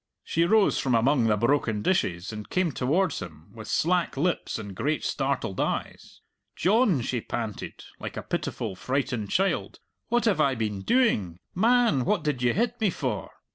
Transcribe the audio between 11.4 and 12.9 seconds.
Man, what did you hit me